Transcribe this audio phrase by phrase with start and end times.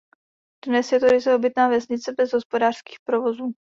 [0.65, 3.51] Dnes je to ryze obytná vesnice bez hospodářských provozů.